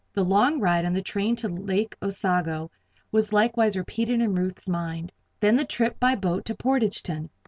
[0.13, 2.71] The long ride on the train to Lake Osago
[3.11, 7.29] was likewise repeated in Ruth's mind; then the trip by boat to Portageton.